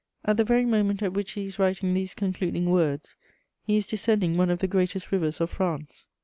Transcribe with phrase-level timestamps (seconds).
[0.25, 3.15] At the very moment at which he is writing these concluding words
[3.61, 6.07] he is descending one of the greatest rivers of France.